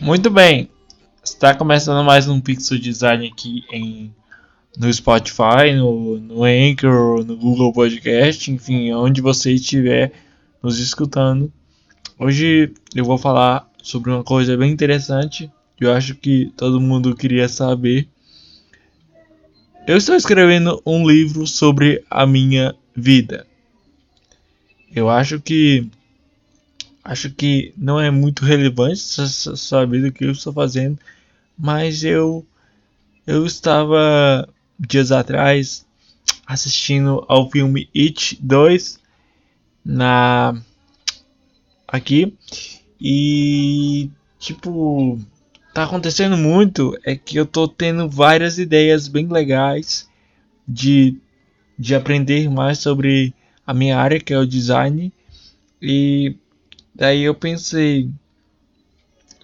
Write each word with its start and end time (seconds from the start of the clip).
Muito 0.00 0.30
bem, 0.30 0.68
está 1.22 1.54
começando 1.54 2.04
mais 2.04 2.26
um 2.26 2.40
Pixel 2.40 2.78
Design 2.78 3.26
aqui 3.26 3.64
em, 3.70 4.12
no 4.76 4.92
Spotify, 4.92 5.72
no, 5.76 6.18
no 6.18 6.44
Anchor, 6.44 7.24
no 7.24 7.36
Google 7.36 7.72
Podcast, 7.72 8.50
enfim, 8.50 8.92
onde 8.92 9.20
você 9.20 9.52
estiver 9.52 10.12
nos 10.62 10.78
escutando. 10.78 11.52
Hoje 12.18 12.72
eu 12.94 13.04
vou 13.04 13.18
falar 13.18 13.70
sobre 13.82 14.10
uma 14.10 14.24
coisa 14.24 14.56
bem 14.56 14.72
interessante 14.72 15.50
eu 15.80 15.94
acho 15.94 16.14
que 16.14 16.52
todo 16.58 16.78
mundo 16.78 17.16
queria 17.16 17.48
saber. 17.48 18.06
Eu 19.86 19.96
estou 19.96 20.14
escrevendo 20.14 20.80
um 20.84 21.08
livro 21.08 21.46
sobre 21.46 22.04
a 22.10 22.26
minha 22.26 22.74
vida. 22.94 23.46
Eu 24.94 25.08
acho 25.08 25.40
que 25.40 25.88
acho 27.04 27.30
que 27.30 27.72
não 27.76 28.00
é 28.00 28.10
muito 28.10 28.44
relevante 28.44 29.00
saber 29.00 30.04
o 30.04 30.12
que 30.12 30.24
eu 30.24 30.32
estou 30.32 30.52
fazendo, 30.52 30.98
mas 31.58 32.04
eu 32.04 32.46
eu 33.26 33.44
estava 33.46 34.48
dias 34.78 35.12
atrás 35.12 35.86
assistindo 36.46 37.24
ao 37.28 37.50
filme 37.50 37.88
It 37.94 38.38
2 38.42 38.98
na 39.84 40.60
aqui 41.86 42.36
e 43.00 44.10
tipo 44.38 45.18
tá 45.72 45.84
acontecendo 45.84 46.36
muito 46.36 46.98
é 47.04 47.14
que 47.14 47.36
eu 47.36 47.46
tô 47.46 47.68
tendo 47.68 48.08
várias 48.08 48.58
ideias 48.58 49.06
bem 49.06 49.26
legais 49.26 50.08
de 50.66 51.16
de 51.78 51.94
aprender 51.94 52.50
mais 52.50 52.78
sobre 52.78 53.32
a 53.66 53.72
minha 53.72 53.98
área 53.98 54.20
que 54.20 54.32
é 54.32 54.38
o 54.38 54.46
design 54.46 55.12
e 55.80 56.36
Daí 57.00 57.22
eu 57.22 57.34
pensei, 57.34 58.10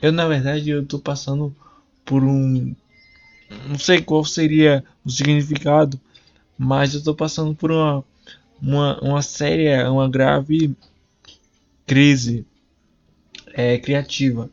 eu 0.03 0.13
na 0.13 0.29
verdade 0.29 0.69
eu 0.69 0.85
tô 0.85 0.99
passando 0.99 1.57
por 2.05 2.23
um 2.23 2.77
não 3.67 3.79
sei 3.79 4.03
qual 4.03 4.23
seria 4.27 4.85
o 5.03 5.11
significado, 5.11 5.99
mas 6.59 6.93
eu 6.93 7.03
tô 7.03 7.15
passando 7.15 7.55
por 7.55 7.73
uma 7.73 8.05
uma, 8.61 9.01
uma 9.01 9.23
séria, 9.23 9.91
uma 9.91 10.07
grave 10.07 10.77
crise 11.87 12.45
é, 13.55 13.79
criativa. 13.79 14.51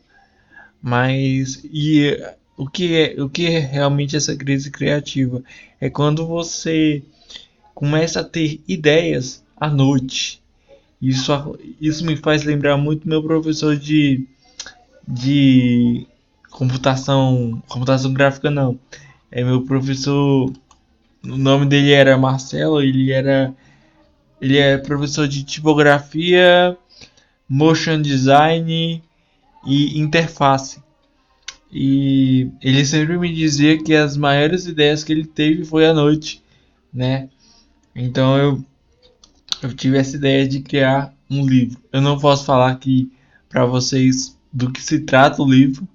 Mas 0.80 1.60
e 1.62 2.18
o 2.56 2.66
que 2.66 2.96
é 2.96 3.22
o 3.22 3.28
que 3.28 3.44
é 3.48 3.58
realmente 3.58 4.16
essa 4.16 4.34
crise 4.34 4.70
criativa? 4.70 5.44
É 5.78 5.90
quando 5.90 6.26
você 6.26 7.02
começa 7.74 8.20
a 8.20 8.24
ter 8.24 8.62
ideias 8.66 9.44
à 9.58 9.68
noite 9.68 10.42
isso, 11.08 11.58
isso 11.80 12.04
me 12.04 12.16
faz 12.16 12.44
lembrar 12.44 12.76
muito 12.76 13.08
meu 13.08 13.22
professor 13.22 13.76
de, 13.76 14.26
de 15.06 16.06
computação, 16.50 17.62
computação 17.68 18.12
gráfica 18.12 18.50
não. 18.50 18.78
É 19.30 19.42
meu 19.42 19.62
professor, 19.62 20.52
o 21.24 21.36
nome 21.36 21.66
dele 21.66 21.92
era 21.92 22.16
Marcelo, 22.16 22.80
ele 22.80 23.10
era 23.12 23.54
ele 24.40 24.58
é 24.58 24.76
professor 24.76 25.26
de 25.26 25.42
tipografia, 25.42 26.76
motion 27.48 28.02
design 28.02 29.02
e 29.66 29.98
interface. 29.98 30.82
E 31.72 32.50
ele 32.62 32.84
sempre 32.84 33.18
me 33.18 33.34
dizia 33.34 33.82
que 33.82 33.94
as 33.94 34.16
maiores 34.16 34.66
ideias 34.66 35.02
que 35.02 35.12
ele 35.12 35.24
teve 35.24 35.64
foi 35.64 35.86
à 35.86 35.94
noite, 35.94 36.42
né? 36.92 37.28
Então 37.94 38.36
eu 38.38 38.64
eu 39.64 39.72
tive 39.72 39.96
essa 39.96 40.16
ideia 40.16 40.46
de 40.46 40.60
criar 40.60 41.14
um 41.30 41.46
livro. 41.46 41.80
Eu 41.90 42.02
não 42.02 42.18
posso 42.18 42.44
falar 42.44 42.70
aqui 42.70 43.10
para 43.48 43.64
vocês 43.64 44.38
do 44.52 44.70
que 44.70 44.82
se 44.82 45.00
trata 45.00 45.42
o 45.42 45.50
livro, 45.50 45.88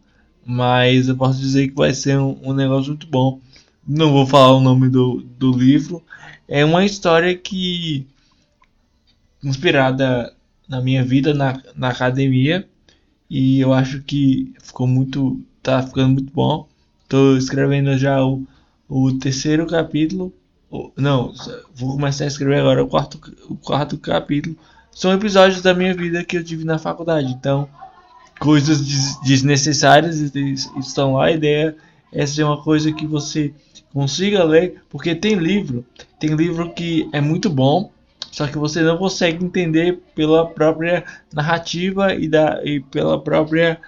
mas 0.43 1.07
eu 1.07 1.15
posso 1.15 1.39
dizer 1.39 1.67
que 1.67 1.75
vai 1.75 1.93
ser 1.93 2.17
um, 2.17 2.35
um 2.41 2.53
negócio 2.53 2.89
muito 2.89 3.05
bom. 3.05 3.39
Não 3.87 4.11
vou 4.11 4.25
falar 4.25 4.55
o 4.55 4.59
nome 4.59 4.89
do, 4.89 5.21
do 5.37 5.51
livro. 5.51 6.03
É 6.47 6.65
uma 6.65 6.83
história 6.83 7.37
que 7.37 8.07
inspirada 9.43 10.33
na 10.67 10.81
minha 10.81 11.05
vida 11.05 11.31
na, 11.33 11.61
na 11.75 11.89
academia 11.89 12.67
e 13.29 13.59
eu 13.59 13.71
acho 13.71 14.01
que 14.01 14.51
ficou 14.59 14.87
muito 14.87 15.39
tá 15.61 15.83
ficando 15.83 16.13
muito 16.13 16.33
bom. 16.33 16.67
Estou 17.03 17.37
escrevendo 17.37 17.95
já 17.99 18.25
o, 18.25 18.47
o 18.87 19.13
terceiro 19.19 19.67
capítulo 19.67 20.33
não, 20.95 21.33
vou 21.73 21.93
começar 21.93 22.25
a 22.25 22.27
escrever 22.27 22.59
agora 22.59 22.83
o 22.83 22.87
quarto, 22.87 23.19
o 23.49 23.55
quarto 23.55 23.97
capítulo. 23.97 24.55
São 24.91 25.13
episódios 25.13 25.61
da 25.61 25.73
minha 25.73 25.93
vida 25.93 26.23
que 26.23 26.37
eu 26.37 26.43
tive 26.43 26.63
na 26.63 26.77
faculdade. 26.77 27.31
Então, 27.31 27.67
coisas 28.39 29.17
desnecessárias 29.23 30.19
estão 30.19 31.13
lá. 31.13 31.25
A 31.25 31.31
ideia 31.31 31.75
é 32.11 32.25
ser 32.25 32.43
uma 32.43 32.61
coisa 32.61 32.91
que 32.91 33.07
você 33.07 33.53
consiga 33.93 34.43
ler, 34.43 34.81
porque 34.89 35.15
tem 35.15 35.35
livro, 35.35 35.83
tem 36.19 36.35
livro 36.35 36.71
que 36.73 37.09
é 37.11 37.19
muito 37.19 37.49
bom, 37.49 37.91
só 38.31 38.45
que 38.45 38.57
você 38.57 38.81
não 38.81 38.97
consegue 38.97 39.43
entender 39.43 39.99
pela 40.13 40.45
própria 40.47 41.03
narrativa 41.33 42.13
e, 42.13 42.27
da, 42.27 42.61
e 42.63 42.79
pela 42.79 43.19
própria 43.19 43.79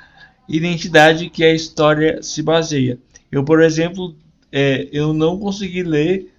identidade 0.50 1.30
que 1.30 1.44
a 1.44 1.54
história 1.54 2.22
se 2.24 2.42
baseia. 2.42 2.98
Eu, 3.32 3.44
por 3.44 3.62
exemplo, 3.62 4.16
é, 4.52 4.90
eu 4.92 5.14
não 5.14 5.38
consegui 5.38 5.84
ler 5.84 6.31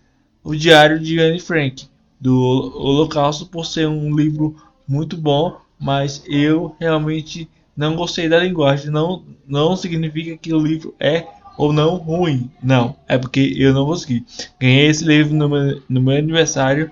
o 0.44 0.54
Diário 0.54 0.98
de 0.98 1.18
Anne 1.18 1.40
Frank, 1.40 1.86
do 2.20 2.34
Holocausto, 2.76 3.46
por 3.46 3.64
ser 3.64 3.88
um 3.88 4.14
livro 4.14 4.56
muito 4.86 5.16
bom, 5.16 5.60
mas 5.78 6.22
eu 6.26 6.76
realmente 6.78 7.48
não 7.76 7.96
gostei 7.96 8.28
da 8.28 8.38
linguagem. 8.38 8.90
Não, 8.90 9.24
não 9.46 9.76
significa 9.76 10.36
que 10.36 10.52
o 10.52 10.58
livro 10.58 10.94
é 11.00 11.26
ou 11.56 11.72
não 11.72 11.96
ruim. 11.96 12.50
Não, 12.62 12.96
é 13.08 13.18
porque 13.18 13.54
eu 13.56 13.72
não 13.72 13.86
consegui. 13.86 14.24
Ganhei 14.60 14.86
esse 14.86 15.04
livro 15.04 15.34
no 15.34 15.48
meu, 15.48 15.82
no 15.88 16.00
meu 16.00 16.16
aniversário 16.16 16.90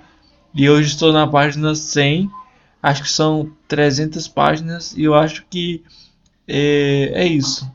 e 0.55 0.69
hoje 0.69 0.89
estou 0.89 1.13
na 1.13 1.27
página 1.27 1.75
100. 1.75 2.31
Acho 2.83 3.03
que 3.03 3.11
são 3.11 3.53
300 3.69 4.27
páginas 4.29 4.97
e 4.97 5.05
eu 5.05 5.15
acho 5.15 5.45
que 5.51 5.83
é, 6.49 7.13
é 7.15 7.27
isso. 7.27 7.71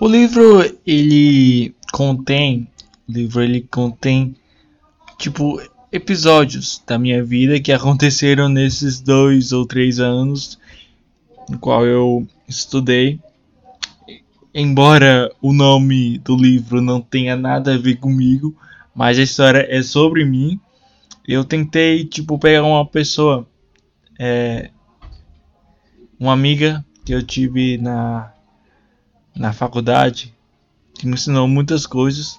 O 0.00 0.08
livro 0.08 0.60
ele 0.86 1.74
contém 1.92 2.68
livro 3.08 3.42
ele 3.42 3.60
contém 3.62 4.34
tipo 5.18 5.60
episódios 5.92 6.82
da 6.86 6.98
minha 6.98 7.22
vida 7.22 7.60
que 7.60 7.70
aconteceram 7.72 8.48
nesses 8.48 9.00
dois 9.00 9.52
ou 9.52 9.66
três 9.66 10.00
anos 10.00 10.58
no 11.48 11.58
qual 11.58 11.86
eu 11.86 12.26
estudei. 12.48 13.20
Embora 14.54 15.30
o 15.42 15.52
nome 15.52 16.18
do 16.18 16.36
livro 16.36 16.80
não 16.80 17.00
tenha 17.00 17.36
nada 17.36 17.74
a 17.74 17.78
ver 17.78 17.96
comigo, 17.96 18.56
mas 18.94 19.18
a 19.18 19.22
história 19.22 19.66
é 19.68 19.82
sobre 19.82 20.24
mim. 20.24 20.60
Eu 21.26 21.44
tentei 21.44 22.04
tipo 22.04 22.38
pegar 22.38 22.62
uma 22.62 22.86
pessoa, 22.86 23.46
é, 24.18 24.70
uma 26.18 26.32
amiga 26.32 26.84
que 27.04 27.12
eu 27.12 27.22
tive 27.22 27.78
na 27.78 28.30
na 29.34 29.52
faculdade 29.52 30.32
que 30.94 31.06
me 31.06 31.14
ensinou 31.14 31.48
muitas 31.48 31.86
coisas 31.86 32.38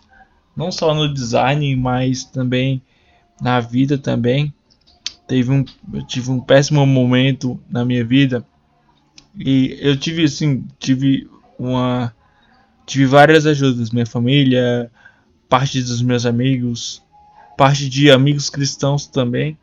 não 0.55 0.71
só 0.71 0.93
no 0.93 1.13
design, 1.13 1.75
mas 1.75 2.23
também 2.23 2.81
na 3.41 3.59
vida 3.59 3.97
também. 3.97 4.53
Teve 5.27 5.51
um, 5.51 5.65
eu 5.93 6.05
tive 6.05 6.31
um 6.31 6.39
péssimo 6.39 6.85
momento 6.85 7.59
na 7.69 7.83
minha 7.83 8.05
vida 8.05 8.45
e 9.37 9.77
eu 9.81 9.97
tive 9.97 10.23
assim, 10.23 10.65
tive 10.79 11.27
uma 11.57 12.13
tive 12.85 13.05
várias 13.05 13.45
ajudas, 13.45 13.89
minha 13.89 14.05
família, 14.05 14.91
parte 15.49 15.81
dos 15.81 16.01
meus 16.01 16.25
amigos, 16.25 17.03
parte 17.57 17.89
de 17.89 18.11
amigos 18.11 18.49
cristãos 18.49 19.07
também. 19.07 19.57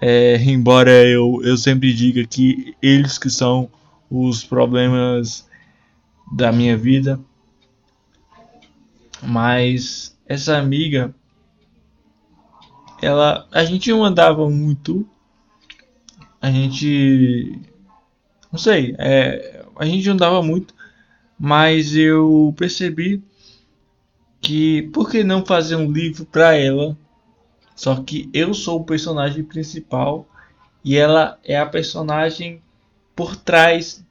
É, 0.00 0.36
embora 0.42 0.90
eu, 0.90 1.40
eu 1.42 1.56
sempre 1.56 1.92
diga 1.92 2.24
que 2.26 2.74
eles 2.82 3.18
que 3.18 3.30
são 3.30 3.70
os 4.10 4.44
problemas 4.44 5.46
da 6.32 6.52
minha 6.52 6.76
vida, 6.76 7.18
mas 9.22 10.18
essa 10.26 10.58
amiga, 10.58 11.14
ela, 13.00 13.46
a 13.52 13.64
gente 13.64 13.90
não 13.90 14.04
andava 14.04 14.48
muito, 14.50 15.08
a 16.40 16.50
gente, 16.50 17.60
não 18.50 18.58
sei, 18.58 18.94
é, 18.98 19.64
a 19.76 19.86
gente 19.86 20.06
não 20.06 20.14
andava 20.14 20.42
muito, 20.42 20.74
mas 21.38 21.94
eu 21.94 22.52
percebi 22.56 23.22
que 24.40 24.82
por 24.92 25.08
que 25.08 25.22
não 25.22 25.46
fazer 25.46 25.76
um 25.76 25.90
livro 25.90 26.24
para 26.24 26.56
ela? 26.56 26.96
Só 27.76 28.02
que 28.02 28.28
eu 28.32 28.52
sou 28.52 28.80
o 28.80 28.84
personagem 28.84 29.44
principal 29.44 30.26
e 30.84 30.96
ela 30.96 31.38
é 31.44 31.56
a 31.58 31.66
personagem 31.66 32.60
por 33.14 33.36
trás 33.36 34.04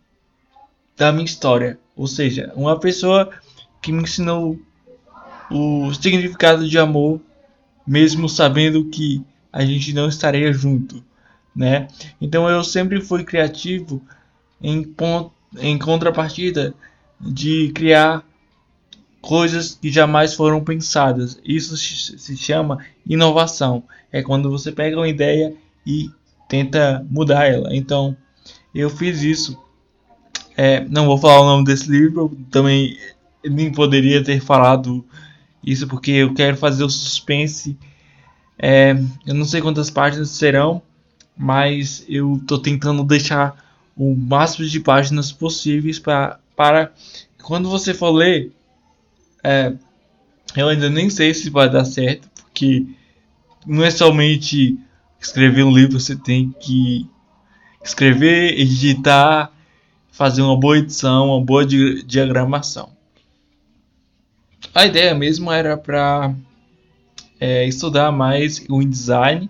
da 0.96 1.12
minha 1.12 1.26
história. 1.26 1.80
Ou 1.96 2.08
seja, 2.08 2.52
uma 2.56 2.80
pessoa 2.80 3.30
que 3.82 3.92
me 3.92 4.04
ensinou 4.04 4.60
o 5.52 5.94
significado 5.94 6.68
de 6.68 6.78
amor, 6.78 7.20
mesmo 7.86 8.30
sabendo 8.30 8.86
que 8.86 9.24
a 9.52 9.66
gente 9.66 9.94
não 9.94 10.08
estaria 10.08 10.52
junto, 10.54 11.04
né? 11.56 11.88
Então 12.20 12.50
eu 12.50 12.64
sempre 12.64 13.02
fui 13.02 13.24
criativo 13.24 14.02
em 14.62 14.96
em 15.60 15.78
contrapartida 15.78 16.74
de 17.20 17.72
criar 17.76 18.24
coisas 19.22 19.78
que 19.80 19.92
jamais 19.92 20.34
foram 20.34 20.64
pensadas. 20.64 21.40
Isso 21.46 21.78
se 21.78 22.38
chama 22.38 22.80
inovação. 23.06 23.84
É 24.12 24.22
quando 24.24 24.50
você 24.50 24.72
pega 24.72 24.98
uma 24.98 25.08
ideia 25.08 25.54
e 25.86 26.10
tenta 26.50 27.06
mudar 27.10 27.46
ela. 27.46 27.76
Então, 27.76 28.16
eu 28.74 28.90
fiz 28.90 29.22
isso. 29.22 29.58
É, 30.58 30.84
não 30.90 31.06
vou 31.06 31.18
falar 31.18 31.42
o 31.42 31.46
nome 31.46 31.64
desse 31.64 31.90
livro, 31.90 32.38
também 32.50 32.98
nem 33.44 33.72
poderia 33.72 34.24
ter 34.24 34.42
falado 34.42 35.06
isso 35.64 35.88
porque 35.88 36.12
eu 36.12 36.34
quero 36.34 36.58
fazer 36.58 36.84
o 36.84 36.90
suspense. 36.90 37.78
É, 38.58 38.92
eu 39.26 39.34
não 39.34 39.46
sei 39.46 39.62
quantas 39.62 39.90
páginas 39.90 40.30
serão, 40.30 40.82
mas 41.38 42.06
eu 42.08 42.36
estou 42.36 42.60
tentando 42.60 43.04
deixar 43.04 43.56
o 43.96 44.16
máximo 44.16 44.68
de 44.68 44.80
páginas 44.80 45.32
possíveis 45.32 46.00
pra, 46.00 46.40
para 46.56 46.92
quando 47.42 47.70
você 47.70 47.94
for 47.94 48.12
ler, 48.12 48.52
é, 49.44 49.74
eu 50.56 50.68
ainda 50.68 50.90
nem 50.90 51.10
sei 51.10 51.34
se 51.34 51.50
vai 51.50 51.70
dar 51.70 51.86
certo, 51.86 52.30
porque 52.36 52.86
não 53.66 53.84
é 53.84 53.92
somente 53.92 54.78
escrever 55.20 55.64
um 55.64 55.74
livro, 55.74 56.00
você 56.00 56.16
tem 56.16 56.54
que 56.60 57.08
escrever, 57.84 58.60
editar, 58.60 59.52
fazer 60.12 60.42
uma 60.42 60.58
boa 60.58 60.78
edição, 60.78 61.30
uma 61.30 61.44
boa 61.44 61.66
di 61.66 62.04
diagramação. 62.04 62.90
A 64.74 64.86
ideia 64.86 65.14
mesmo 65.14 65.52
era 65.52 65.76
para 65.76 66.34
é, 67.40 67.68
estudar 67.68 68.12
mais 68.12 68.64
o 68.70 68.82
InDesign. 68.82 69.50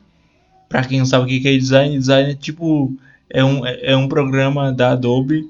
Para 0.67 0.83
quem 0.85 0.99
não 0.99 1.05
sabe 1.05 1.25
o 1.25 1.27
que 1.27 1.47
é 1.47 1.57
design, 1.57 1.97
design 1.97 2.31
é 2.31 2.35
tipo 2.35 2.93
é 3.29 3.43
um, 3.43 3.65
é 3.65 3.95
um 3.95 4.07
programa 4.07 4.71
da 4.71 4.91
Adobe 4.91 5.49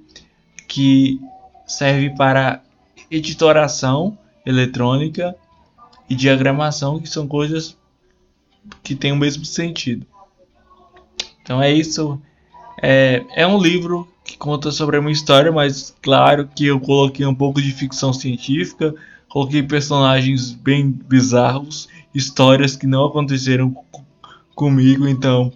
que 0.68 1.20
serve 1.66 2.10
para 2.12 2.62
editoração 3.10 4.18
eletrônica 4.46 5.36
e 6.10 6.16
diagramação, 6.16 7.00
que 7.00 7.10
são 7.10 7.28
coisas 7.28 7.78
que 8.84 8.96
têm 8.96 9.12
o 9.12 9.18
mesmo 9.18 9.46
sentido. 9.46 10.06
Então 11.42 11.62
é 11.62 11.72
isso. 11.72 12.22
É, 12.82 13.24
é 13.36 13.48
um 13.48 13.62
livro 13.62 14.08
que 14.24 14.38
conta 14.38 14.72
sobre 14.72 14.98
a 14.98 15.02
minha 15.02 15.14
história, 15.14 15.52
mas 15.52 15.96
claro 16.02 16.50
que 16.56 16.66
eu 16.66 16.80
coloquei 16.80 17.26
um 17.26 17.36
pouco 17.36 17.62
de 17.62 17.72
ficção 17.72 18.14
científica, 18.14 18.94
coloquei 19.32 19.64
personagens 19.64 20.52
bem 20.52 20.92
bizarros, 20.92 21.88
histórias 22.14 22.76
que 22.76 22.86
não 22.86 23.06
aconteceram 23.06 23.74
comigo, 24.54 25.08
então 25.08 25.52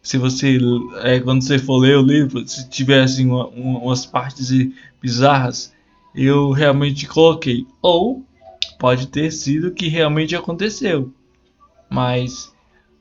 se 0.00 0.16
você 0.16 0.58
é, 1.02 1.18
quando 1.18 1.42
você 1.42 1.58
for 1.58 1.78
ler 1.78 1.98
o 1.98 2.02
livro, 2.02 2.46
se 2.46 2.68
tivesse 2.68 3.14
assim, 3.14 3.26
uma, 3.26 3.48
uma, 3.48 3.80
umas 3.80 4.06
partes 4.06 4.48
bizarras, 5.02 5.72
eu 6.14 6.52
realmente 6.52 7.08
coloquei. 7.08 7.66
Ou 7.82 8.24
pode 8.78 9.08
ter 9.08 9.32
sido 9.32 9.72
que 9.72 9.88
realmente 9.88 10.36
aconteceu, 10.36 11.12
mas 11.90 12.52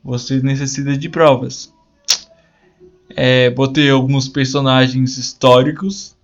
você 0.04 0.42
necessita 0.42 0.98
de 0.98 1.07
provas. 1.07 1.71
É, 3.16 3.51
botei 3.51 3.92
alguns 3.92 4.28
personagens 4.28 5.19
históricos. 5.19 6.14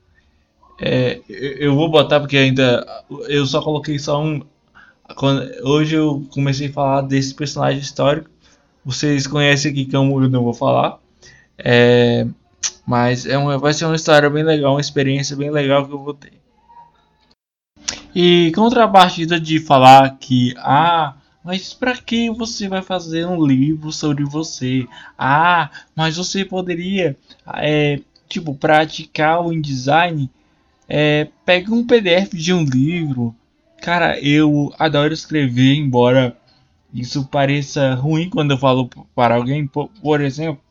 É, 0.84 1.22
eu 1.30 1.76
vou 1.76 1.90
botar 1.90 2.20
porque 2.20 2.38
ainda 2.38 2.86
eu 3.28 3.46
só 3.46 3.62
coloquei 3.62 4.00
só 4.00 4.22
um. 4.22 4.42
Quando, 5.16 5.44
hoje 5.64 5.96
eu 5.96 6.26
comecei 6.32 6.70
a 6.70 6.74
falar 6.74 7.02
desse 7.02 7.34
personagem 7.36 7.80
histórico 7.80 8.30
vocês 8.84 9.28
conhecem 9.28 9.72
aqui 9.72 9.86
que 9.86 9.96
eu 9.96 10.04
não 10.04 10.44
vou 10.44 10.54
falar. 10.54 11.00
É, 11.58 12.26
mas 12.86 13.26
é 13.26 13.38
uma, 13.38 13.58
vai 13.58 13.74
ser 13.74 13.86
uma 13.86 13.96
história 13.96 14.30
bem 14.30 14.44
legal, 14.44 14.74
uma 14.74 14.82
experiência 14.82 15.36
bem 15.36 15.52
legal 15.52 15.86
que 15.86 15.94
eu 15.94 16.04
vou 16.04 16.14
ter. 16.14 16.34
E 18.14 18.52
contrapartida 18.54 19.40
de 19.40 19.60
falar 19.60 20.18
que, 20.20 20.54
ah, 20.58 21.16
mas 21.44 21.74
para 21.74 21.96
que 21.96 22.30
você 22.30 22.68
vai 22.68 22.82
fazer 22.82 23.26
um 23.26 23.46
livro 23.46 23.92
sobre 23.92 24.24
você? 24.26 24.86
Ah, 25.18 25.70
mas 25.96 26.18
você 26.18 26.44
poderia, 26.44 27.16
é, 27.56 28.00
tipo, 28.28 28.54
praticar 28.56 29.46
o 29.46 29.54
InDesign. 29.54 30.30
É, 30.94 31.30
pegue 31.46 31.72
um 31.72 31.88
PDF 31.88 32.34
de 32.34 32.54
um 32.54 32.66
livro. 32.66 33.34
Cara, 33.82 34.20
eu 34.20 34.74
adoro 34.78 35.14
escrever, 35.14 35.76
embora 35.76 36.36
isso 36.94 37.26
pareça 37.28 37.94
ruim 37.94 38.30
quando 38.30 38.52
eu 38.52 38.58
falo 38.58 38.90
para 39.16 39.36
alguém. 39.36 39.66
Por, 39.66 39.88
por 40.02 40.20
exemplo, 40.20 40.62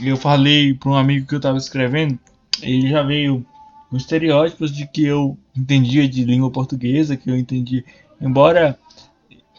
eu 0.00 0.16
falei 0.16 0.72
para 0.74 0.90
um 0.90 0.94
amigo 0.94 1.26
que 1.26 1.34
eu 1.34 1.38
estava 1.38 1.58
escrevendo, 1.58 2.16
ele 2.62 2.88
já 2.90 3.02
veio 3.02 3.44
com 3.88 3.96
estereótipos 3.96 4.70
de 4.70 4.86
que 4.86 5.04
eu 5.04 5.36
entendia 5.56 6.08
de 6.08 6.24
língua 6.24 6.52
portuguesa, 6.52 7.16
que 7.16 7.28
eu 7.28 7.36
entendia. 7.36 7.84
Embora 8.20 8.78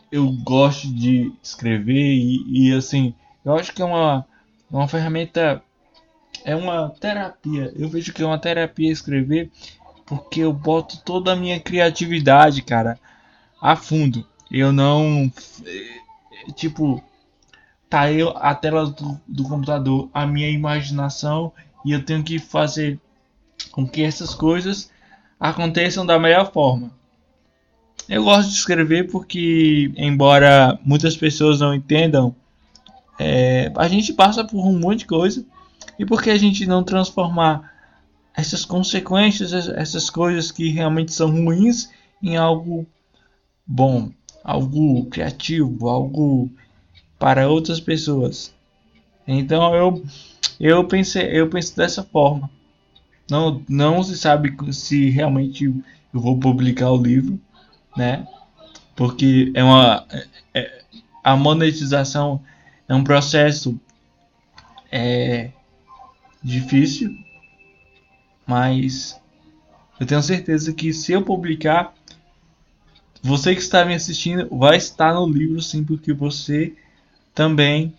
eu 0.10 0.32
goste 0.32 0.88
de 0.88 1.34
escrever 1.44 2.14
e, 2.14 2.70
e 2.70 2.74
assim, 2.74 3.14
eu 3.44 3.56
acho 3.56 3.74
que 3.74 3.82
é 3.82 3.86
uma, 3.86 4.26
uma 4.72 4.88
ferramenta, 4.88 5.62
é 6.46 6.56
uma 6.56 6.92
terapia. 6.92 7.74
Eu 7.76 7.90
vejo 7.90 8.14
que 8.14 8.24
é 8.24 8.26
uma 8.26 8.40
terapia 8.40 8.90
escrever 8.90 9.52
porque 10.12 10.42
eu 10.42 10.52
boto 10.52 10.98
toda 11.06 11.32
a 11.32 11.36
minha 11.38 11.58
criatividade, 11.58 12.62
cara, 12.64 13.00
a 13.62 13.78
fundo 13.78 14.28
eu 14.52 14.74
não. 14.74 15.32
Tipo, 16.54 17.02
tá 17.90 18.12
eu, 18.12 18.36
a 18.36 18.54
tela 18.54 18.88
do, 18.88 19.18
do 19.26 19.44
computador, 19.44 20.10
a 20.14 20.26
minha 20.26 20.50
imaginação, 20.50 21.54
e 21.86 21.94
eu 21.94 22.04
tenho 22.04 22.22
que 22.22 22.40
fazer 22.40 23.00
com 23.72 23.88
que 23.88 24.04
essas 24.04 24.36
coisas 24.36 24.92
aconteçam 25.40 26.06
da 26.06 26.20
melhor 26.20 26.52
forma. 26.52 26.92
Eu 28.10 28.26
gosto 28.26 28.50
de 28.50 28.56
escrever 28.56 29.10
porque, 29.10 29.94
embora 29.96 30.78
muitas 30.84 31.16
pessoas 31.16 31.62
não 31.62 31.74
entendam, 31.74 32.36
é, 33.18 33.72
a 33.78 33.88
gente 33.88 34.12
passa 34.12 34.44
por 34.44 34.68
um 34.68 34.78
monte 34.78 35.00
de 35.00 35.06
coisa 35.06 35.46
e 35.98 36.06
porque 36.06 36.30
a 36.30 36.38
gente 36.38 36.66
não 36.66 36.84
transformar 36.84 37.72
essas 38.36 38.66
consequências, 38.66 39.54
essas 39.54 40.10
coisas 40.10 40.52
que 40.52 40.70
realmente 40.70 41.14
são 41.14 41.30
ruins, 41.32 41.90
em 42.22 42.38
algo 42.38 42.86
bom 43.66 44.12
algo 44.44 45.06
criativo, 45.06 45.88
algo 45.90 46.50
para 47.20 47.48
outras 47.48 47.80
pessoas. 47.80 48.54
Então 49.28 49.76
eu 49.76 50.04
eu 50.60 50.88
pensei, 50.88 51.24
eu 51.32 51.50
penso 51.50 51.76
dessa 51.76 52.04
forma. 52.04 52.50
Não 53.30 53.64
não 53.68 54.04
se 54.04 54.18
sabe 54.18 54.56
se 54.74 55.10
realmente 55.10 55.66
eu 55.66 56.20
vou 56.20 56.40
publicar 56.40 56.92
o 56.92 57.02
livro, 57.02 57.40
né? 57.96 58.28
Porque 58.96 59.52
é 59.56 59.64
uma 59.64 60.06
é, 60.10 60.28
é 60.54 60.82
a 61.24 61.36
monetização 61.36 62.42
é 62.88 62.96
um 62.96 63.04
processo 63.04 63.80
é 64.92 65.52
difícil, 66.44 67.16
mas 68.46 69.20
eu 70.00 70.06
tenho 70.06 70.22
certeza 70.22 70.74
que 70.74 70.94
se 70.94 71.12
eu 71.12 71.22
publicar 71.22 71.94
você 73.24 73.54
que 73.54 73.62
está 73.62 73.86
me 73.86 73.94
assistindo 73.94 74.48
vai 74.50 74.78
estar 74.78 75.14
no 75.14 75.28
livro 75.28 75.62
sim, 75.62 75.84
porque 75.84 76.12
você 76.12 76.74
também 77.36 77.94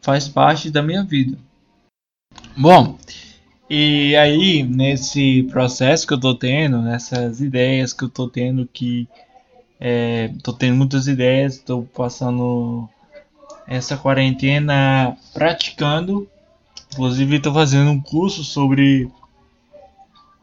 faz 0.00 0.28
parte 0.28 0.70
da 0.70 0.82
minha 0.82 1.02
vida. 1.02 1.36
Bom, 2.56 2.96
e 3.68 4.14
aí 4.16 4.62
nesse 4.62 5.44
processo 5.44 6.06
que 6.06 6.14
eu 6.14 6.20
tô 6.20 6.34
tendo, 6.34 6.80
nessas 6.80 7.40
ideias 7.40 7.92
que 7.92 8.04
eu 8.04 8.08
tô 8.08 8.28
tendo, 8.28 8.68
que 8.72 9.08
é, 9.80 10.30
tendo 10.58 10.76
muitas 10.76 11.08
ideias, 11.08 11.58
tô 11.58 11.82
passando 11.82 12.88
essa 13.66 13.96
quarentena 13.96 15.16
praticando. 15.34 16.28
Inclusive 16.92 17.36
estou 17.36 17.52
fazendo 17.52 17.90
um 17.90 18.00
curso 18.00 18.44
sobre 18.44 19.10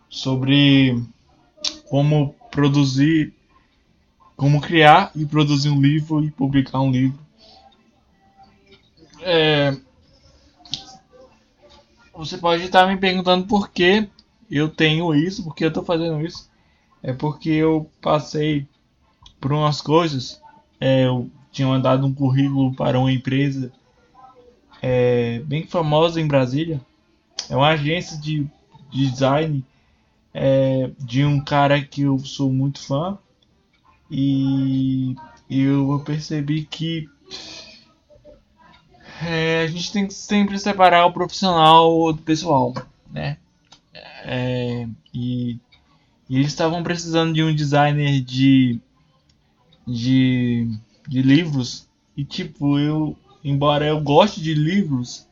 sobre 0.10 1.02
como 1.90 2.36
produzir 2.52 3.34
como 4.36 4.62
criar 4.62 5.12
e 5.16 5.26
produzir 5.26 5.70
um 5.70 5.82
livro 5.82 6.24
e 6.24 6.32
publicar 6.32 6.80
um 6.80 6.90
livro. 6.90 7.20
É... 9.22 9.76
Você 12.16 12.38
pode 12.38 12.64
estar 12.64 12.88
me 12.88 12.96
perguntando 12.96 13.46
por 13.46 13.70
que 13.70 14.08
eu 14.50 14.70
tenho 14.70 15.14
isso, 15.14 15.44
por 15.44 15.54
que 15.54 15.66
eu 15.66 15.68
estou 15.68 15.84
fazendo 15.84 16.26
isso. 16.26 16.50
É 17.04 17.12
porque 17.12 17.50
eu 17.50 17.90
passei 18.02 18.66
por 19.42 19.52
umas 19.52 19.82
coisas. 19.82 20.42
É, 20.80 21.06
eu 21.06 21.30
tinha 21.52 21.68
mandado 21.68 22.06
um 22.08 22.14
currículo 22.14 22.74
para 22.74 22.98
uma 22.98 23.12
empresa 23.12 23.72
é, 24.82 25.40
bem 25.40 25.66
famosa 25.66 26.20
em 26.20 26.28
Brasília. 26.28 26.80
É 27.50 27.56
uma 27.56 27.70
agência 27.70 28.18
de, 28.18 28.48
de 28.90 29.10
design 29.10 29.66
é, 30.34 30.92
de 31.00 31.26
um 31.26 31.44
cara 31.44 31.82
que 31.82 32.02
eu 32.04 32.20
sou 32.20 32.52
muito 32.52 32.80
fã 32.80 33.18
e 34.10 35.16
eu 35.50 36.02
percebi 36.06 36.64
que 36.66 37.10
é, 39.22 39.64
a 39.64 39.68
gente 39.68 39.92
tem 39.92 40.08
que 40.08 40.14
sempre 40.14 40.58
separar 40.58 41.06
o 41.06 41.12
profissional 41.12 42.14
do 42.14 42.22
pessoal, 42.22 42.74
né? 43.12 43.38
É, 44.24 44.88
e, 45.14 45.58
e 46.30 46.38
eles 46.38 46.48
estavam 46.48 46.82
precisando 46.84 47.34
de 47.34 47.44
um 47.44 47.54
designer 47.54 48.22
de, 48.22 48.80
de, 49.86 50.70
de 51.08 51.22
livros. 51.22 51.88
E 52.16 52.24
tipo, 52.24 52.80
eu, 52.80 53.18
embora 53.44 53.86
eu 53.86 54.00
goste 54.00 54.42
de 54.42 54.54
livros, 54.54 55.28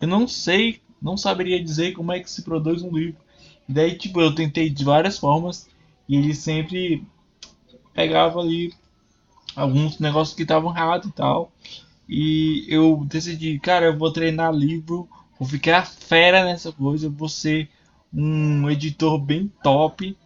eu 0.00 0.08
não 0.08 0.28
sei, 0.28 0.80
não 1.00 1.16
saberia 1.16 1.62
dizer 1.62 1.92
como 1.92 2.12
é 2.12 2.20
que 2.20 2.30
se 2.30 2.42
produz 2.42 2.82
um 2.82 2.94
livro. 2.94 3.20
Daí, 3.68 3.96
tipo, 3.96 4.20
eu 4.20 4.34
tentei 4.34 4.70
de 4.70 4.84
várias 4.84 5.18
formas 5.18 5.68
e 6.08 6.16
ele 6.16 6.34
sempre 6.34 7.04
pegava 7.92 8.40
ali 8.40 8.72
alguns 9.54 9.98
negócios 9.98 10.36
que 10.36 10.42
estavam 10.42 10.70
errados 10.70 11.08
e 11.08 11.12
tal. 11.12 11.50
E 12.08 12.64
eu 12.68 13.04
decidi, 13.06 13.58
cara, 13.58 13.86
eu 13.86 13.98
vou 13.98 14.12
treinar 14.12 14.54
livro, 14.54 15.08
vou 15.38 15.48
ficar 15.48 15.86
fera 15.86 16.44
nessa 16.44 16.70
coisa, 16.70 17.08
vou 17.08 17.28
ser 17.28 17.68
um 18.12 18.70
editor 18.70 19.18
bem 19.18 19.50
top. 19.62 20.16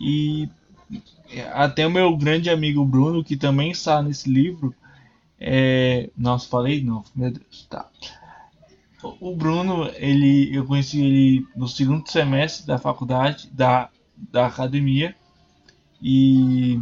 E 0.00 0.48
até 1.52 1.86
o 1.86 1.90
meu 1.90 2.16
grande 2.16 2.50
amigo 2.50 2.84
Bruno, 2.84 3.22
que 3.22 3.36
também 3.36 3.70
está 3.70 4.02
nesse 4.02 4.28
livro, 4.28 4.74
é... 5.38 6.10
Nossa, 6.16 6.48
falei 6.48 6.82
não, 6.82 7.04
meu 7.14 7.30
Deus, 7.30 7.66
tá. 7.70 7.88
O 9.02 9.34
Bruno, 9.34 9.90
ele, 9.94 10.54
eu 10.54 10.66
conheci 10.66 11.00
ele 11.00 11.46
no 11.56 11.66
segundo 11.66 12.08
semestre 12.10 12.66
da 12.66 12.78
faculdade, 12.78 13.48
da, 13.50 13.88
da 14.16 14.46
academia, 14.46 15.16
e 16.02 16.80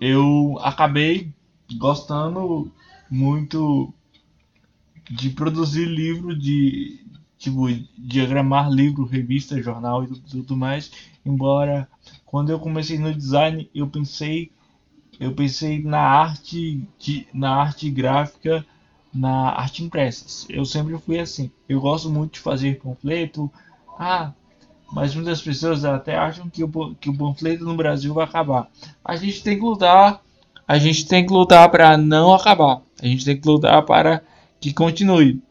eu 0.00 0.58
acabei 0.62 1.32
gostando 1.76 2.72
muito 3.10 3.92
de 5.10 5.30
produzir 5.30 5.86
livro, 5.86 6.38
de 6.38 7.04
tipo 7.36 7.66
diagramar 7.98 8.70
livro, 8.70 9.04
revista, 9.04 9.60
jornal 9.62 10.04
e 10.04 10.08
tudo, 10.08 10.20
tudo 10.28 10.56
mais. 10.56 10.90
Embora 11.24 11.88
quando 12.24 12.50
eu 12.50 12.58
comecei 12.60 12.98
no 12.98 13.14
design, 13.14 13.68
eu 13.74 13.88
pensei 13.88 14.52
eu 15.18 15.34
pensei 15.34 15.82
na 15.82 16.00
arte 16.00 16.82
de, 16.98 17.26
na 17.34 17.54
arte 17.56 17.90
gráfica, 17.90 18.64
na 19.12 19.50
arte 19.50 19.82
impressa. 19.82 20.46
Eu 20.48 20.64
sempre 20.64 20.96
fui 20.98 21.18
assim. 21.18 21.50
Eu 21.68 21.80
gosto 21.80 22.08
muito 22.10 22.34
de 22.34 22.40
fazer 22.40 22.80
panfleto. 22.80 23.50
Ah, 23.98 24.32
mas 24.92 25.14
muitas 25.14 25.40
pessoas 25.40 25.84
até 25.84 26.16
acham 26.16 26.48
que 26.48 26.64
o, 26.64 26.94
que 26.94 27.10
o 27.10 27.16
panfleto 27.16 27.64
no 27.64 27.76
Brasil 27.76 28.12
vai 28.14 28.24
acabar. 28.24 28.70
A 29.04 29.16
gente 29.16 29.42
tem 29.42 29.56
que 29.56 29.64
lutar, 29.64 30.22
a 30.66 30.78
gente 30.78 31.06
tem 31.06 31.24
que 31.24 31.32
lutar 31.32 31.68
para 31.70 31.96
não 31.96 32.34
acabar. 32.34 32.82
A 33.00 33.06
gente 33.06 33.24
tem 33.24 33.40
que 33.40 33.46
lutar 33.46 33.84
para 33.84 34.22
que 34.60 34.72
continue. 34.72 35.42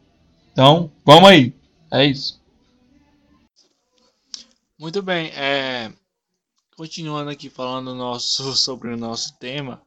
Então, 0.52 0.90
vamos 1.04 1.28
aí. 1.28 1.54
É 1.90 2.04
isso. 2.04 2.40
Muito 4.78 5.02
bem, 5.02 5.26
é... 5.34 5.92
continuando 6.76 7.30
aqui 7.30 7.50
falando 7.50 7.94
nosso, 7.94 8.52
sobre 8.56 8.88
o 8.88 8.96
nosso 8.96 9.36
tema, 9.38 9.82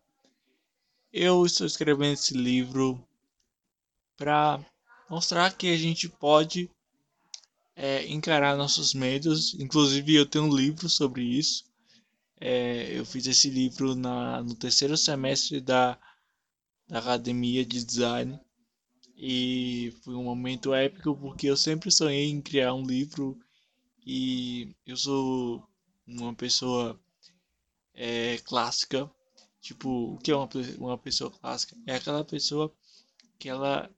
eu 1.12 1.46
estou 1.46 1.66
escrevendo 1.66 2.14
esse 2.14 2.36
livro 2.36 3.04
para 4.18 4.64
mostrar 5.10 5.56
que 5.56 5.68
a 5.68 5.78
gente 5.78 6.08
pode 6.10 6.70
é, 7.76 8.06
encarar 8.08 8.58
nossos 8.58 8.94
medos. 8.94 9.54
Inclusive, 9.56 10.16
eu 10.16 10.26
tenho 10.26 10.46
um 10.46 10.56
livro 10.56 10.90
sobre 10.90 11.24
isso. 11.24 11.64
É, 12.40 12.98
eu 12.98 13.06
fiz 13.06 13.26
esse 13.28 13.50
livro 13.50 13.96
na, 13.96 14.44
no 14.44 14.56
terceiro 14.56 14.98
semestre 14.98 15.62
da, 15.62 15.98
da 16.88 17.00
academia 17.00 17.66
de 17.66 17.84
design 17.84 18.40
e 19.16 19.94
foi 20.04 20.16
um 20.16 20.24
momento 20.24 20.74
épico 20.74 21.16
porque 21.16 21.48
eu 21.48 21.56
sempre 21.56 21.92
sonhei 21.92 22.30
em 22.30 22.42
criar 22.42 22.74
um 22.74 22.86
livro 22.86 23.40
e 24.06 24.76
eu 24.86 24.98
sou 24.98 25.66
uma 26.06 26.34
pessoa 26.34 27.00
é, 27.94 28.38
clássica. 28.40 29.10
Tipo, 29.62 30.16
o 30.16 30.18
que 30.18 30.32
é 30.32 30.36
uma, 30.36 30.50
uma 30.78 30.98
pessoa 30.98 31.32
clássica? 31.32 31.78
É 31.88 31.96
aquela 31.96 32.26
pessoa 32.26 32.74
que 33.40 33.48
ela, 33.48 33.90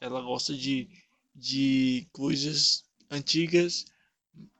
ela 0.00 0.20
gosta 0.20 0.54
de, 0.54 0.88
de 1.34 2.06
coisas 2.12 2.84
antigas 3.10 3.84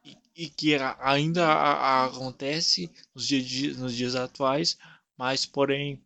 e, 0.04 0.16
e 0.36 0.48
que 0.48 0.74
ainda 0.98 1.46
a, 1.46 1.72
a 1.72 2.04
acontece 2.06 2.90
nos 3.14 3.26
dias, 3.26 3.76
nos 3.76 3.94
dias 3.94 4.14
atuais, 4.14 4.78
mas 5.16 5.46
porém 5.46 6.02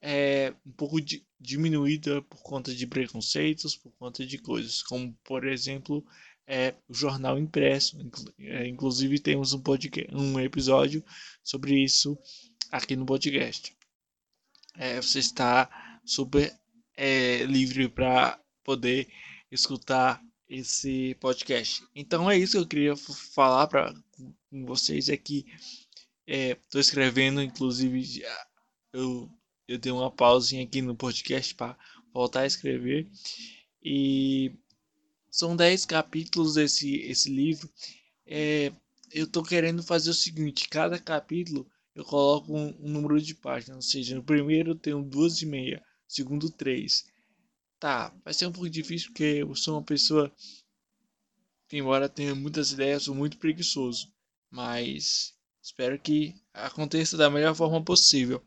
é 0.00 0.54
um 0.66 0.72
pouco 0.72 1.00
de, 1.00 1.24
diminuída 1.40 2.22
por 2.22 2.42
conta 2.42 2.74
de 2.74 2.86
preconceitos, 2.86 3.76
por 3.76 3.92
conta 3.92 4.24
de 4.24 4.38
coisas, 4.38 4.82
como 4.82 5.12
por 5.24 5.46
exemplo 5.46 6.04
é, 6.46 6.74
o 6.88 6.94
jornal 6.94 7.38
impresso. 7.38 7.98
É, 8.38 8.66
inclusive 8.66 9.18
temos 9.18 9.52
um, 9.52 9.60
podcast, 9.60 10.14
um 10.14 10.38
episódio 10.40 11.04
sobre 11.42 11.82
isso 11.82 12.18
aqui 12.70 12.96
no 12.96 13.06
podcast. 13.06 13.76
É, 14.74 15.00
você 15.00 15.18
está 15.18 16.00
super 16.04 16.52
é, 17.02 17.42
livre 17.46 17.88
para 17.88 18.38
poder 18.62 19.08
escutar 19.50 20.22
esse 20.48 21.16
podcast. 21.16 21.82
Então 21.96 22.30
é 22.30 22.38
isso 22.38 22.52
que 22.52 22.58
eu 22.58 22.66
queria 22.66 22.96
falar 22.96 23.66
para 23.66 23.92
vocês 24.52 25.08
aqui. 25.08 25.44
Estou 26.24 26.78
é, 26.78 26.80
escrevendo, 26.80 27.42
inclusive 27.42 28.22
eu, 28.92 29.28
eu 29.66 29.78
dei 29.78 29.90
uma 29.90 30.12
pausinha 30.12 30.62
aqui 30.62 30.80
no 30.80 30.94
podcast 30.94 31.52
para 31.56 31.76
voltar 32.14 32.42
a 32.42 32.46
escrever. 32.46 33.10
E 33.82 34.52
são 35.28 35.56
10 35.56 35.84
capítulos 35.86 36.54
desse 36.54 37.00
esse 37.00 37.28
livro. 37.28 37.68
É, 38.24 38.70
eu 39.10 39.24
estou 39.24 39.42
querendo 39.42 39.82
fazer 39.82 40.10
o 40.10 40.14
seguinte: 40.14 40.68
cada 40.68 41.00
capítulo 41.00 41.68
eu 41.96 42.04
coloco 42.04 42.56
um, 42.56 42.76
um 42.78 42.88
número 42.90 43.20
de 43.20 43.34
páginas. 43.34 43.76
Ou 43.76 43.82
seja, 43.82 44.14
no 44.14 44.22
primeiro 44.22 44.70
eu 44.70 44.76
tenho 44.76 45.02
duas 45.02 45.42
e 45.42 45.46
meia, 45.46 45.82
segundo 46.14 46.50
três 46.50 47.04
Tá, 47.82 48.14
vai 48.24 48.32
ser 48.32 48.46
um 48.46 48.52
pouco 48.52 48.70
difícil 48.70 49.08
porque 49.08 49.24
eu 49.24 49.56
sou 49.56 49.74
uma 49.74 49.82
pessoa 49.82 50.32
que, 51.68 51.76
embora 51.78 52.08
tenha 52.08 52.32
muitas 52.32 52.70
ideias, 52.70 53.02
sou 53.02 53.12
muito 53.12 53.38
preguiçoso. 53.38 54.08
Mas 54.48 55.34
espero 55.60 55.98
que 55.98 56.32
aconteça 56.54 57.16
da 57.16 57.28
melhor 57.28 57.56
forma 57.56 57.82
possível. 57.82 58.40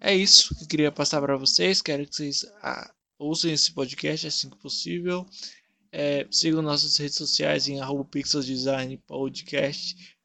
É 0.00 0.12
isso 0.12 0.56
que 0.56 0.64
eu 0.64 0.66
queria 0.66 0.90
passar 0.90 1.20
para 1.20 1.36
vocês. 1.36 1.80
Quero 1.80 2.04
que 2.04 2.16
vocês 2.16 2.44
ah, 2.60 2.92
ouçam 3.16 3.48
esse 3.48 3.70
podcast 3.70 4.26
assim 4.26 4.50
que 4.50 4.58
possível. 4.58 5.24
É, 5.92 6.26
sigam 6.28 6.62
nossas 6.62 6.96
redes 6.96 7.14
sociais 7.14 7.68
em 7.68 7.78
arroba 7.78 8.04
pixeldesign 8.04 8.96
podcast. 9.06 10.18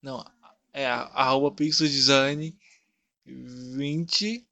Não, 0.00 0.24
é 0.72 0.86
arroba 0.86 1.50
pixeldesign 1.50 2.56
20 3.26 4.46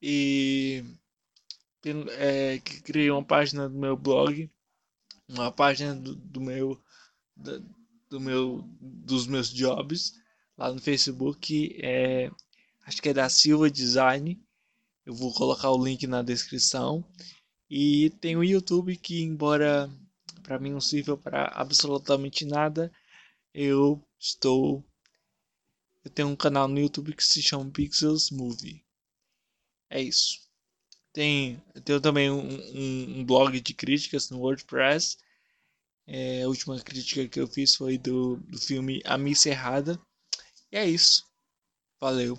e 0.00 0.84
é, 2.18 2.58
que 2.58 2.82
criei 2.82 3.10
uma 3.10 3.24
página 3.24 3.68
do 3.68 3.78
meu 3.78 3.96
blog, 3.96 4.50
uma 5.28 5.52
página 5.52 5.94
do, 5.94 6.14
do 6.14 6.40
meu 6.40 6.80
do 8.08 8.20
meu 8.20 8.68
dos 8.80 9.26
meus 9.26 9.50
jobs 9.50 10.14
lá 10.56 10.72
no 10.72 10.80
Facebook, 10.80 11.76
é, 11.82 12.30
acho 12.86 13.02
que 13.02 13.10
é 13.10 13.14
da 13.14 13.28
Silva 13.28 13.70
Design. 13.70 14.40
Eu 15.04 15.14
vou 15.14 15.32
colocar 15.32 15.70
o 15.70 15.84
link 15.84 16.06
na 16.06 16.22
descrição. 16.22 17.04
E 17.68 18.10
tem 18.20 18.36
o 18.36 18.44
YouTube 18.44 18.96
que 18.96 19.22
embora 19.22 19.90
para 20.42 20.58
mim 20.58 20.70
não 20.70 20.80
sirva 20.80 21.16
para 21.16 21.46
absolutamente 21.48 22.44
nada, 22.44 22.92
eu 23.52 24.00
estou 24.18 24.84
eu 26.04 26.10
tenho 26.10 26.28
um 26.28 26.36
canal 26.36 26.68
no 26.68 26.78
YouTube 26.78 27.16
que 27.16 27.24
se 27.24 27.42
chama 27.42 27.68
Pixels 27.68 28.30
Movie. 28.30 28.85
É 29.90 30.00
isso. 30.00 30.46
Tem, 31.12 31.62
tenho 31.84 32.00
também 32.00 32.30
um, 32.30 32.46
um, 32.46 33.20
um, 33.20 33.24
blog 33.24 33.58
de 33.60 33.74
críticas 33.74 34.28
no 34.30 34.38
WordPress. 34.40 35.16
É, 36.06 36.42
a 36.42 36.48
última 36.48 36.78
crítica 36.80 37.26
que 37.28 37.40
eu 37.40 37.46
fiz 37.46 37.74
foi 37.74 37.96
do, 37.96 38.36
do 38.36 38.58
filme 38.58 39.00
A 39.04 39.16
Missa 39.16 39.48
Errada. 39.48 39.98
E 40.70 40.76
é 40.76 40.86
isso. 40.86 41.24
Valeu. 42.00 42.38